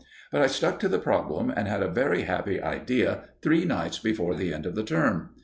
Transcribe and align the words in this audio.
But 0.31 0.41
I 0.41 0.47
stuck 0.47 0.79
to 0.79 0.87
the 0.89 0.97
problem, 0.97 1.51
and 1.55 1.67
had 1.67 1.83
a 1.83 1.87
very 1.87 2.23
happy 2.23 2.59
idea 2.59 3.25
three 3.43 3.65
nights 3.65 3.99
before 3.99 4.33
the 4.33 4.51
end 4.51 4.65
of 4.65 4.73
the 4.73 4.81
term. 4.83 5.29